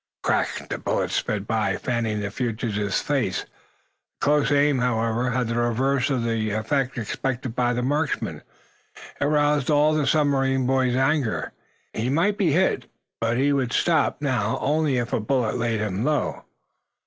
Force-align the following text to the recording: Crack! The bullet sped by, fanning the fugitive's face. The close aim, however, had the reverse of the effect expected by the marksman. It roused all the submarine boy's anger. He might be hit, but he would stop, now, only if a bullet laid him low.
Crack! 0.23 0.67
The 0.67 0.79
bullet 0.79 1.11
sped 1.11 1.45
by, 1.45 1.77
fanning 1.77 2.21
the 2.21 2.31
fugitive's 2.31 3.03
face. 3.03 3.41
The 3.43 3.49
close 4.25 4.51
aim, 4.51 4.79
however, 4.79 5.29
had 5.29 5.47
the 5.47 5.53
reverse 5.55 6.09
of 6.09 6.23
the 6.23 6.49
effect 6.49 6.97
expected 6.97 7.53
by 7.55 7.73
the 7.73 7.83
marksman. 7.83 8.41
It 9.19 9.25
roused 9.25 9.69
all 9.69 9.93
the 9.93 10.07
submarine 10.07 10.65
boy's 10.65 10.95
anger. 10.95 11.51
He 11.93 12.09
might 12.09 12.39
be 12.39 12.51
hit, 12.51 12.85
but 13.19 13.37
he 13.37 13.53
would 13.53 13.73
stop, 13.73 14.23
now, 14.23 14.57
only 14.59 14.97
if 14.97 15.13
a 15.13 15.19
bullet 15.19 15.59
laid 15.59 15.81
him 15.81 16.03
low. 16.03 16.45